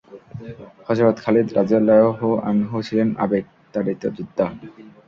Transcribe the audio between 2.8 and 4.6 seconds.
ছিলেন আবেগতাড়িত যোদ্ধা।